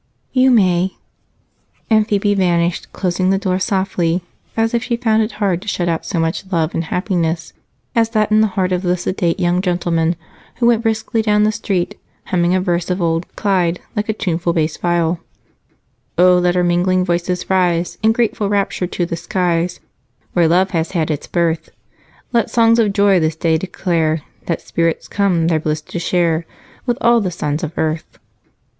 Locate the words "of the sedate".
8.71-9.39